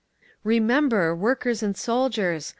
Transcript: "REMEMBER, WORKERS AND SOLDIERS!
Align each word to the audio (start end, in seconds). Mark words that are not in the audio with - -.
"REMEMBER, 0.43 1.15
WORKERS 1.15 1.61
AND 1.61 1.77
SOLDIERS! 1.77 2.49